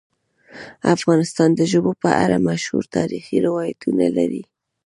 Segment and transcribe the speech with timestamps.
[0.95, 4.43] افغانستان د ژبو په اړه مشهور تاریخی روایتونه لري.